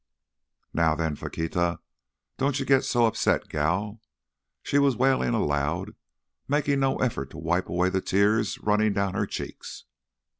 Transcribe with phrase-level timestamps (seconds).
[0.73, 1.77] "Now then, Faquita,
[2.39, 4.01] don't you git so upset, gal!"
[4.63, 5.91] She was wailing aloud,
[6.47, 9.83] making no effort to wipe away the tears running down her cheeks.